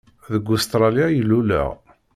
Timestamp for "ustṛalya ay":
0.53-1.19